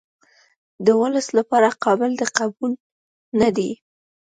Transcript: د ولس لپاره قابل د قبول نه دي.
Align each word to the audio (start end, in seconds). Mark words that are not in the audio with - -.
د 0.85 0.87
ولس 1.01 1.27
لپاره 1.37 1.69
قابل 1.83 2.11
د 2.17 2.23
قبول 2.37 2.71
نه 3.39 3.49
دي. 3.57 3.69